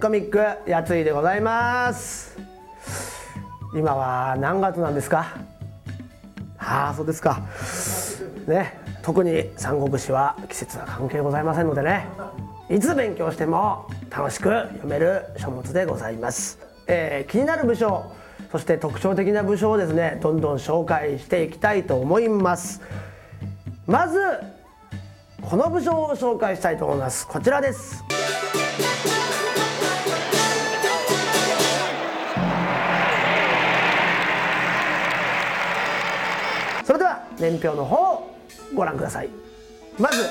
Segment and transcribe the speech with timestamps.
[0.00, 2.38] コミックやついでございます。
[3.74, 5.36] 今は何月なんですか？
[6.58, 7.42] ああそうですか。
[8.46, 12.06] ね特に三国志は季節は関係ございませんのでね。
[12.70, 18.12] いつ勉強しても楽しく読める書物でございます、えー気になる武将
[18.52, 22.82] そして特徴的な武将をですねどんどん紹介していきたいと思います。
[23.86, 24.20] まず
[25.42, 27.26] この武将を紹介したいと思います。
[27.26, 28.04] こちらです。
[37.40, 38.34] 年表の方を
[38.74, 39.28] ご覧ください。
[39.98, 40.22] まず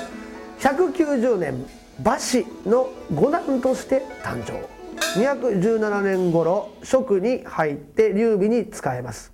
[0.60, 1.66] 190年
[2.00, 4.77] 馬氏の五男として誕生。
[5.20, 9.32] 217年頃職に入って劉備に仕えます、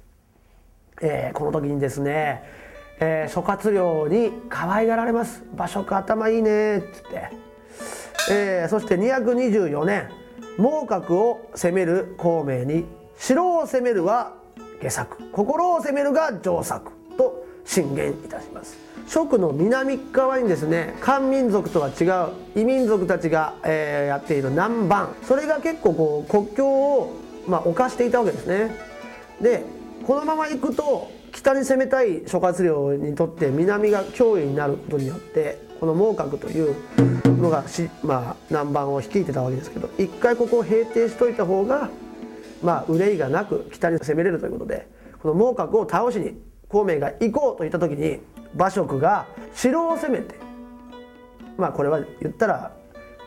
[1.02, 2.44] えーこの時にですね、
[3.00, 5.44] えー諸葛亮に可愛がられます。
[5.54, 7.30] 馬謖頭いいねっつって、
[8.32, 10.10] えーそして224年
[10.58, 12.86] 孟獲を攻める孔明に
[13.18, 14.34] 城を攻めるは
[14.82, 18.78] 下策心を攻めるが上策と進言いたします。
[19.08, 25.08] 蜀の南側にですね漢民族とは違う異民族たちが、えーやっている南蛮。
[25.23, 27.14] それが結構こう国境を、
[27.47, 28.75] まあ、侵していたわけですね。
[29.41, 29.64] で
[30.06, 36.75] このまま行くと北に攻めたい諸葛亮にとって南が脅威になることによってこの孟獲という
[37.25, 41.89] のがし、まあ、南蛮を率いてたわけですけど一回ここを平定しといた方が
[42.61, 44.88] まあ憂いがなく北に攻めれるということで
[45.22, 46.38] この孟獲を倒しに
[46.74, 48.20] 孔明が行こうと言った時に
[48.56, 50.40] 馬謖が城を攻めて
[51.56, 52.76] まあこれは言ったら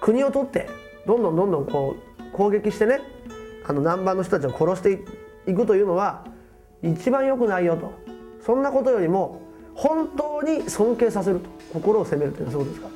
[0.01, 0.69] 国を取って
[1.07, 3.01] どんどんどんどんこう攻撃してね
[3.65, 5.01] あの南蛮の人たちを殺して
[5.51, 6.25] いくというのは
[6.83, 7.93] 一番良くないよと。
[8.45, 9.41] そんなことよりも
[9.75, 11.51] 本当に尊敬させると。
[11.73, 12.89] 心を責めるというのはそうですか。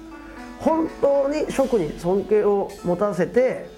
[0.60, 3.68] 本当に職に尊敬を持たせて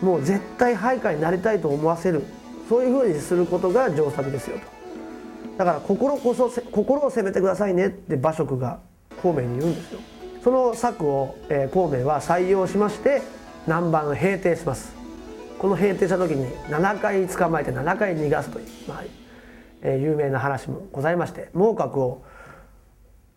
[0.00, 2.22] もう絶対配下になりたいと思わせる。
[2.68, 4.81] そういうふうにすることが上策ですよと。
[5.58, 8.80] だから心こそ心を責めてくださいねって馬謖が
[9.22, 10.00] 孔明に言うんですよ。
[10.42, 13.22] その策を、えー孔明は採用しまして
[13.66, 14.94] 南蛮を平定します。
[15.58, 19.04] この平定した時に7回捕まえて7回逃がすという、まあ
[19.82, 22.22] えー有名な話もございまして孟獲を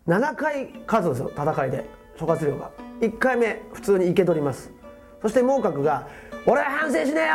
[0.08, 1.84] 7回勝つんですよ戦いで
[2.18, 2.70] 諸葛亮が。
[3.00, 4.72] 1回目普通に生け取ります。
[5.22, 6.08] そして孟獲が
[6.46, 7.34] 「俺は反省しねえよ!」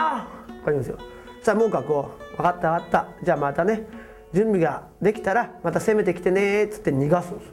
[0.60, 0.98] とか言うんですよ。
[1.38, 3.06] そしたら孟獲を「分かった分かった。
[3.24, 4.01] じゃあまたね。
[4.34, 7.52] 準備ができたらまた攻めてきてね」っつって逃がすんです。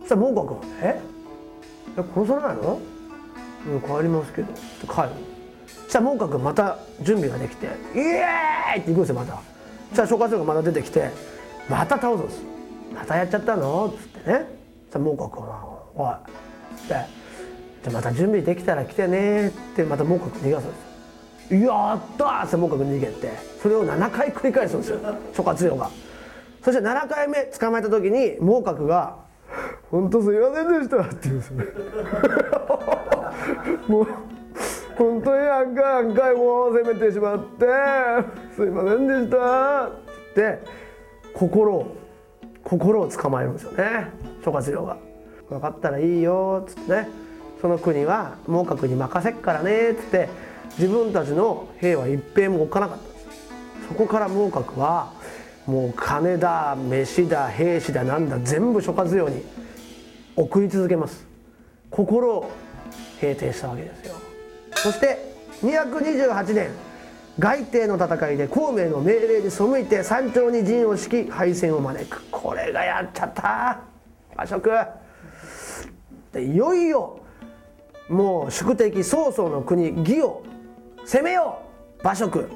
[0.00, 1.00] そしたら孟獲が「え？
[1.96, 2.80] え殺さないの?」
[3.98, 5.08] 「帰りますけど」って帰る
[5.66, 9.34] そしたら孟獲また準備ができて「イエーイ!」って行くんですよまた。
[9.34, 11.10] そしたら諸葛亮がまた出てきて
[11.68, 12.42] また倒すんです。
[12.94, 13.86] またやっちゃったの？
[13.86, 14.46] っつってね。
[14.90, 15.60] そしたら孟獲が
[15.96, 16.16] 「おい」っ
[16.76, 16.94] つって
[17.82, 20.93] 「じゃまた準備できたら来てね」ってまた孟獲逃がすんですよ。
[21.50, 23.32] やったって孟獲逃げて
[23.62, 24.98] それを7回繰り返すんですよ
[25.34, 25.90] 諸葛亮が。
[26.62, 29.18] そして7回目捕まえた時に孟獲が
[29.90, 31.56] 「本当すいませんでした」って言うんですよ
[33.88, 34.06] もう
[34.96, 37.66] 本当に何回何回も責めてしまって
[38.56, 39.90] すいませんでしたっ
[40.34, 40.60] て
[41.34, 41.94] 心を
[42.62, 44.10] 心を捕まえるんですよね
[44.42, 44.96] 諸葛亮が
[45.50, 47.24] 「分かったらいいよ」っつってね。
[47.64, 50.28] その国は孟獲に任せっからねっつって
[50.78, 53.04] 自分たちの兵は一兵も置かなかった。
[53.04, 53.48] んです
[53.88, 55.12] そこから孟獲は
[55.66, 59.42] もう金だ飯だ兵士だなんだ全部諸葛亮に
[60.36, 61.26] 送り続けます。
[61.90, 62.50] 心を
[63.20, 64.16] 平定したわけですよ。
[64.74, 65.32] そして
[65.62, 66.70] 228年
[67.38, 72.22] 外帝の戦いで孔明の命令に背いて山頂に陣を敷き敗戦を招く。
[72.30, 73.80] これがやっちゃった。
[74.34, 74.60] 馬謖
[76.32, 77.20] でいよいよ
[78.08, 80.42] もう宿敵曹操の国義を
[81.04, 81.60] 攻めよ
[81.98, 82.48] う馬謖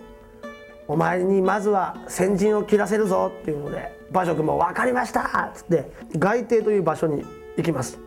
[0.87, 3.31] お前にまずは先陣を切らせるぞ。
[3.43, 5.51] っていうので馬謖も分かりました。
[5.53, 7.25] っつって外帝という場所に
[7.57, 7.99] 行きます。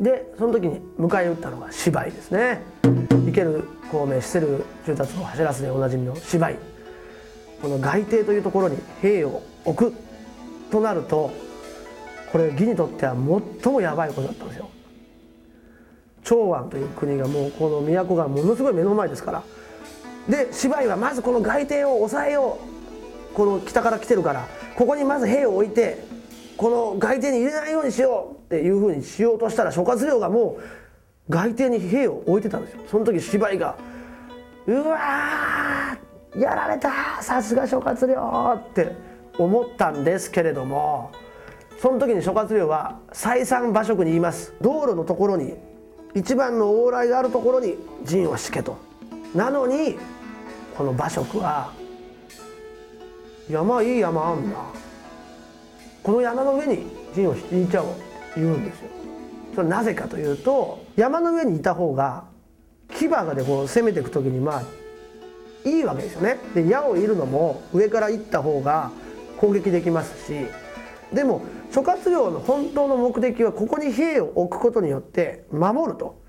[0.00, 2.62] でその時に迎え撃ったのが芝居ですね。
[2.82, 6.56] 生ける孔明死せる中達を走らすでおなじみの芝居。
[7.60, 9.96] この外帝というところに兵を置く
[10.72, 11.30] となると
[12.32, 13.14] これ義にとっては
[13.62, 14.68] 最もやばいことだったんですよ。
[16.24, 19.42] 長安という国がもうこの都がものすごい目の前ですから。
[20.28, 22.58] で芝居はまずこの外帝を抑えよ
[23.32, 23.34] う。
[23.34, 24.46] この北から来てるから。
[24.76, 26.04] ここにまず兵を置いて
[26.56, 30.58] この外邸に入れないようにしようっていうふうにしようとしたら諸葛亮がも
[31.28, 32.82] う外邸に兵を置いてたんですよ。
[32.90, 33.76] その時芝居が
[34.66, 34.98] 「うわ
[36.36, 36.90] やられた。
[37.20, 38.92] さすが諸葛亮!」って
[39.38, 41.10] 思ったんですけれども。
[41.78, 44.54] その時に諸葛亮は再三馬謖に言います。
[44.60, 45.56] 道路のところに
[46.14, 48.76] 一番の往来があるところに陣を敷けと。
[49.34, 49.96] なのに
[50.76, 51.72] この馬謖は
[53.48, 54.56] 山いい山あんだ
[56.02, 57.88] この山の上に陣を引いちゃおう
[58.36, 58.88] 言うんですよ。
[59.54, 62.24] それなぜかというと山の上にいた方が
[62.90, 66.38] 牙がでこう攻めていく時にまあいいわけですよね。
[66.54, 68.90] で矢を射るのも上から行った方が
[69.38, 70.46] 攻撃できますし
[71.14, 76.20] でも諸葛亮の本当の目的はここに兵を置くことによって守ると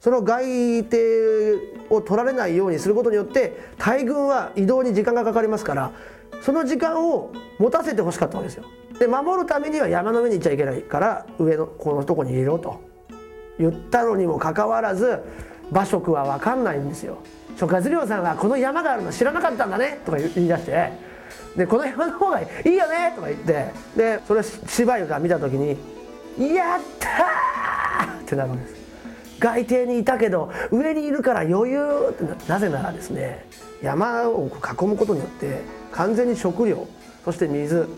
[0.00, 0.96] その外敵
[1.90, 5.92] を取られないようにすることによって大軍は移動に時間がかかりますから
[6.40, 8.64] その時間を持たせてほしかったわけですよ。
[8.98, 12.80] で守るためには山の上に行っちゃいけないから上のこのとこにいろと
[13.58, 15.20] 言ったのにもかかわらず
[15.70, 17.18] 馬謖は分かんないんですよ。
[17.56, 20.92] 諸葛亮さんはこの山があるの知らなかったんだねとか言い出して
[21.56, 23.72] でこの山の方がいいよねとか言って。
[23.96, 25.76] でそれ芝居が見た時に
[26.54, 28.74] 「やったー!」ってなるんです。
[29.38, 33.46] 外邸にいたけど上にいるから余裕ってなぜならですね
[33.82, 35.60] 山を囲むことによって
[35.92, 36.88] 完全に食料
[37.24, 37.88] そして水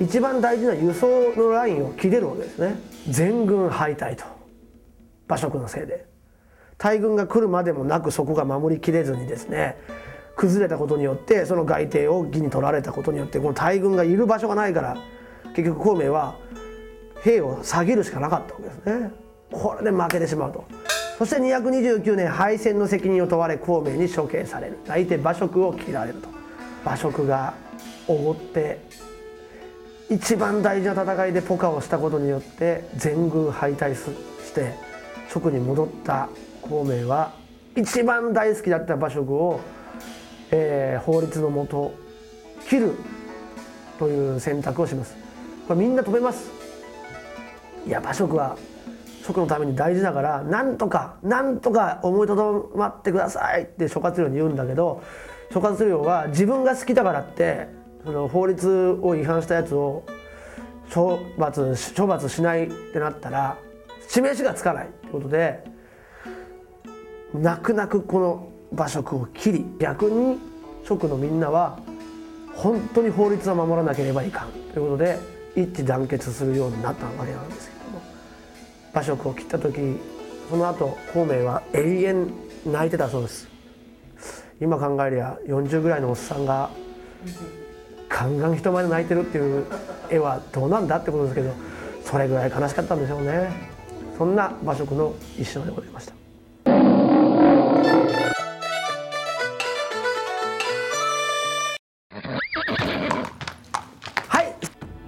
[0.00, 1.06] 一番大事な輸送
[1.36, 2.76] のラインを切れるわけですね。
[3.08, 4.24] 全軍敗退と。
[5.28, 6.06] 馬謖のせいで。
[6.76, 9.76] 大軍が来るまでもなくそこが守りきれずにですね
[10.36, 14.96] 崩れたことによってその外邸を義に取られたことによってこの大軍がいる場所がないから
[15.54, 16.36] 結局孔明は
[17.22, 19.10] 兵を下げるしかなかったわけですね。
[19.50, 20.64] これで負けてしまうと。
[21.18, 24.78] そして229年敗戦の責任を問われ孔明に処刑される。
[24.86, 26.28] 相手馬謖を切られると。
[26.84, 27.54] 馬謖が
[28.08, 28.80] おごって
[30.10, 34.74] 一番大事な戦いでポカをしたことによって全軍敗退して
[35.30, 36.28] 職に戻った
[36.60, 37.32] 孔明は
[37.76, 39.60] 一番大好きだった馬謖を、
[40.50, 41.94] えー、法律のもと
[42.68, 42.92] 切る
[43.98, 45.16] という選択をします。
[45.66, 46.50] これみんな止めます。
[47.86, 48.56] いや馬謖は
[49.24, 55.02] 職のために大事だからなんとかなんとか思いとどまってくださいって諸葛亮に言うんだけど
[55.50, 57.68] 諸葛亮は自分が好きだからって
[58.04, 60.04] その法律を違反したやつを
[60.92, 63.56] 処罰処罰しないってなったら
[64.08, 65.64] 示しがつかないってことで
[67.32, 70.38] 泣く泣くこの馬謖を切り逆に
[70.84, 71.78] 職のみんなは
[72.54, 75.18] 本当に法律は守らなければいかんということで
[75.56, 78.02] 一致団結するようになったわけなんですけども
[78.92, 79.98] 馬謖を切った時
[80.50, 82.26] その後孔明は永遠
[82.66, 83.48] 泣いてたそうです。
[84.60, 86.70] 今考えりゃ40ぐらいのおっさんが
[88.08, 89.66] ガンガン人前で泣いてるっていう
[90.10, 91.52] 絵はどうなんだってことですけど
[92.04, 93.50] それぐらい悲しかったんでしょうね。
[94.16, 96.23] そんな馬謖の一生でございました。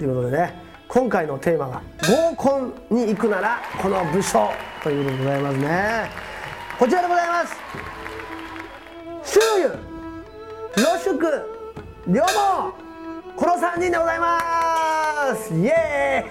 [0.07, 4.51] いうことでね今回のテーマが合コンに行くならこの武将
[4.83, 6.11] ということでございますね。
[6.79, 7.57] こちらでございます。
[9.25, 9.71] 周遊
[10.77, 11.19] 露宿
[12.07, 12.29] 両毛
[13.37, 14.39] この3人でございま
[15.35, 15.53] す。
[15.55, 16.27] イエー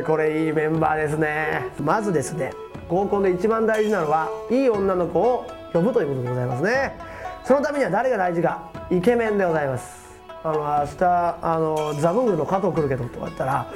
[0.00, 0.04] イ。
[0.04, 1.66] これいいメンバーですね。
[1.80, 2.54] まずですね
[2.88, 6.96] 合コンで一番大事なのはいい女の子を呼ぶということでございますね。
[7.44, 10.03] そのためには誰が大事かイケメンでございます。
[10.44, 13.72] あの明日あのザブングルの加藤来るけどとか言ったら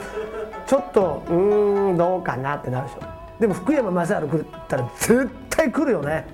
[0.67, 3.01] ちょっとうんどうかなってなるでしょ。
[3.41, 6.27] でも福山雅治来るって言ったら絶対来るよね。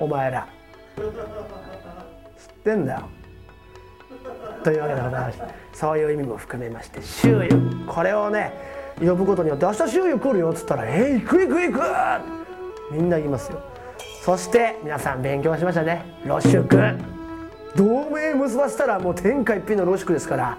[0.00, 0.48] お前ら。
[0.96, 1.04] 知っ
[2.64, 3.02] てんだよ。
[4.64, 7.48] というわけでございましてそういう意味も含めまして周遊
[7.86, 8.52] これをね
[9.00, 11.80] 呼ぶことによって「明日周遊来るよ」っつったら「えー、行く行く行く!」
[12.94, 13.60] みんな言いますよ。
[14.24, 16.04] そして皆さん勉強しましたね。
[16.24, 16.68] 露宿
[17.76, 20.58] 同盟結ばせたらもう天下一品の露宿ですから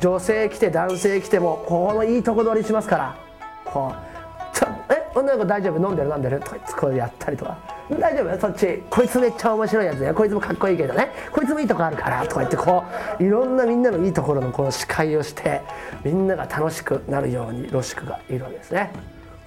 [0.00, 3.16] 女性来て男性来てもこのいいとこ取りしますから
[3.64, 3.94] こう
[4.56, 5.88] 「ちょえ女の子大丈夫？
[5.88, 6.10] 飲んでる？
[6.10, 7.56] 飲んでる?」とかこうやったりとか。
[7.98, 8.40] 大丈夫？
[8.40, 8.82] そっち。
[8.88, 11.10] こいつめっちゃ面白いやつやこいつもかっこいいけどね。
[11.32, 12.84] こいつもいいとこあるからとか言ってこ
[13.18, 15.60] ういろんなみんなのいいところのこの司会をして
[16.04, 18.92] みんなが楽しくなるように露宿がいるわけですね。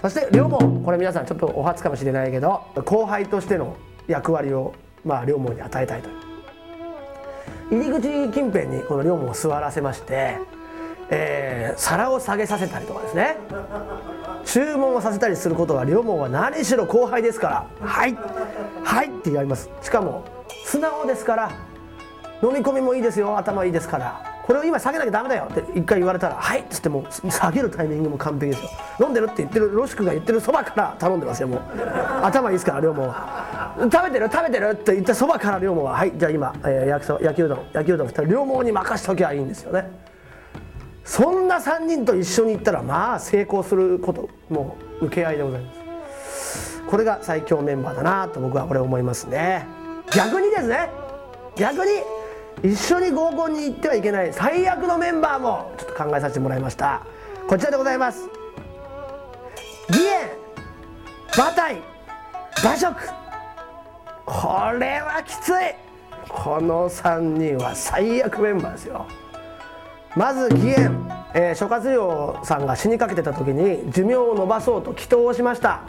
[0.01, 3.75] そして両門これ皆さんちょっとお初かもしれないけど後輩としての
[4.07, 6.09] 役割をまあ両門に与えたいと。
[7.71, 10.37] 入り口近辺にこの両門を座らせまして
[11.09, 13.37] えー、皿を下げさせたりとかですね。
[14.43, 18.17] 注文をさせたりすることは両門は何しろ後輩ですから「はい
[18.83, 19.69] はい」って言われます。
[19.81, 20.23] しかも
[20.65, 21.51] 素直ですから
[22.41, 28.69] 飲み込みもいいですよ頭いいですからこれを今下げなきゃダメだよって一回言われたら「はい」っつってもう下げるタイミングも完璧ですよ。
[29.01, 31.61] 飲んでるって言ってるロシクが言ってるそばから頼んでますよもう。
[32.23, 33.34] 頭いいですから両門は。
[33.77, 39.91] 食べてる食べてるって言ったそばから両門は「はいじゃあ今、えー、焼きそば焼きうどん焼きうどん2人両門に任しときゃいいんですよね。
[41.03, 46.83] そんな3人と一緒に行ったらまあ成功することもう受け合いでございます。
[46.87, 49.65] これが最強メンバーだなと僕はこれ思いますね。
[50.11, 50.89] 逆にですね
[51.55, 51.91] 逆に
[52.63, 57.01] 一緒に合コンに行ってはいけない最悪のメンバーもちょっと考えさせてもらいました。
[57.47, 58.27] こちらでございます。
[59.89, 60.29] 義援
[61.37, 61.81] 馬体
[62.63, 63.24] 馬食。
[64.25, 65.53] これはきつい。
[66.27, 69.05] この3人は最悪メンバーですよ。
[70.15, 75.81] まず義援、えー、諸葛亮さんが死にかけてた時に寿命を延ばそうと祈祷をしました。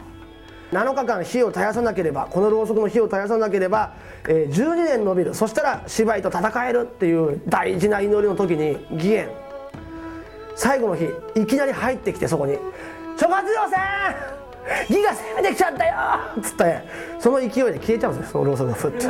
[0.71, 3.93] 7日間火を絶やさなければこのろうそくの火を絶やさなければ、
[4.27, 5.33] えー、12年延びる。
[5.33, 9.29] そしたら芝居と戦えるっていう大事な祈りの時に義援
[10.55, 12.57] 最後の日いきなり入ってきてそこに
[13.17, 13.77] 「諸葛亮さ
[14.33, 14.36] ん！
[14.89, 15.93] 義が攻めてきちゃったよ!」
[16.39, 16.81] っつって
[17.19, 19.07] その勢いで消えちゃうんですよそのろうそくがふって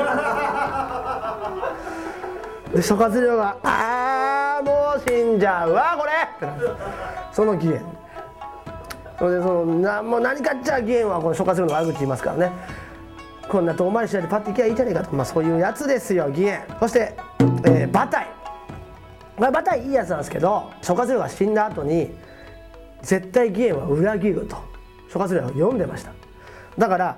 [2.77, 6.11] で諸葛亮が「ああもう死んじゃうわこれ!」
[7.31, 7.81] その義援。
[9.17, 12.51] それでそのなもう何かっちゃ義援はこの諸葛亮の悪口言いますからね。
[13.49, 16.61] こんな遠回りしないでパッと行けばいいじゃねえかと、まあ、そういうやつですよ義援。
[16.81, 17.15] そして、
[17.63, 18.27] えー、馬体
[19.39, 22.13] まあ、馬体いいやつなんですけど諸葛亮が死んだ後に
[23.01, 24.57] 絶対義援は裏切ると
[25.09, 26.11] 諸葛亮は読んでました。
[26.77, 27.17] だから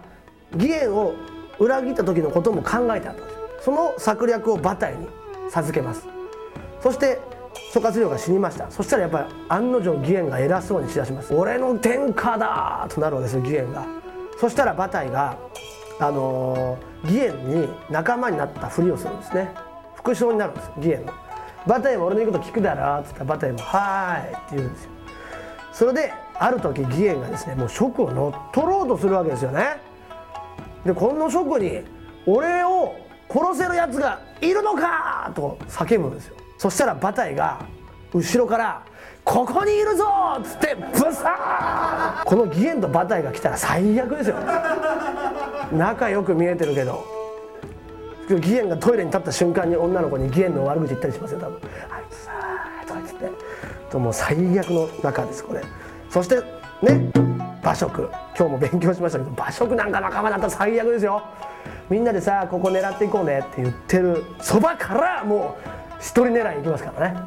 [0.53, 1.13] 義援を
[1.59, 3.65] 裏切った時のことも考えてあったんです。
[3.65, 5.07] その策略を馬体に
[5.49, 6.07] 授けます。
[6.81, 7.19] そして
[7.73, 8.71] 諸葛亮が死にました。
[8.71, 11.33] そしたらやっぱり案の定義援が偉そうにしだします。
[11.33, 13.85] 俺の天下だとなるわけですよ義援が。
[14.39, 15.37] そしたら馬体が
[15.99, 19.53] あの、義援に仲間になったふりをするんですね。
[19.95, 21.11] 副将になるんです義援の。
[21.65, 24.91] 馬体も俺の言うこと聞くだろっつったら馬体も「はーい」って言うんですよ。
[25.73, 29.81] それである時義援がですねもう職を乗っ取ろうとするわけですよね。
[30.85, 31.83] でこの職に
[32.25, 32.95] 俺を
[33.29, 36.35] 殺せるやつがいるのかと叫ぶんですよ。
[36.57, 37.59] そしたら馬体が
[38.13, 38.81] 後ろから
[39.23, 40.05] 「ここにいるぞ!」
[40.39, 44.37] っつってブサーこの義援と馬体が来たら最悪ですよ。
[45.73, 47.03] 仲良く見えてるけど。
[48.29, 52.31] 義援がトイレに立った瞬間に女の子に義援の悪口言ったりしますよ多分「あいつさ」
[52.85, 53.31] とか言って。
[53.89, 55.63] ともう最悪の中ですこれ。
[56.09, 56.37] そして
[56.81, 57.11] ね
[57.61, 58.09] 馬食。
[58.37, 61.21] 今日も勉強しましたけど馬食なんか仲間だったら最悪ですよ。
[61.89, 67.19] みんなでさここ狙っていこうねって言ってるそばからもう一人狙い行きますからね。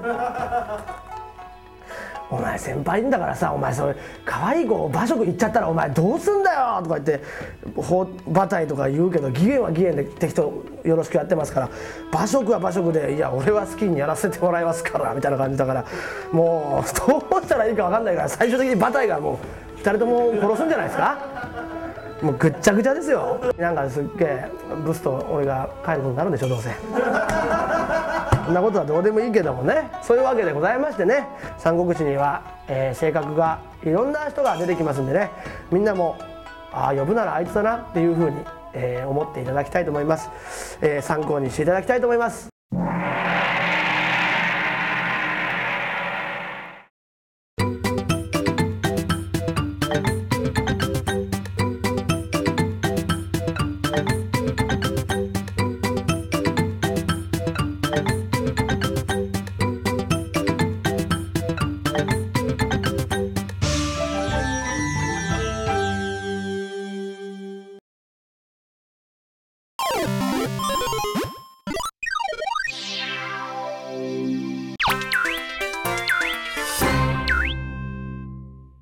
[2.32, 7.20] お前先輩んだからさお前それ可愛い子馬食行っちゃったらお前どうすんだよとか言って
[8.26, 11.70] 馬体とか言うけど義援は義援で適当よろしくやってますから
[12.10, 15.84] 馬食は馬食でいや俺は好きにやらせてもらいますからみたいな感じだから
[16.32, 19.38] もうどうしたらいいか分かんないから最終的に馬体がも
[19.76, 21.18] う2人とも殺すんじゃないですか？
[22.22, 23.40] もうぐっちゃぐちゃですよ。
[23.58, 24.48] なんかすっげえ
[24.86, 26.70] ブスと俺が帰ることになるんでしょどうせ。
[28.44, 29.90] そんなことはどうでもいいけどもね。
[30.02, 31.26] そういうわけでございましてね。
[31.58, 35.30] 三国志には、えー、性格がいろんな人が出てきますんでね。
[35.70, 36.16] みんなも
[36.72, 38.36] ああ呼ぶならあいつだなっていうふうに、
[38.72, 42.51] えー、思っていただきたいと思います、えー、参考にしていただきたいと思います。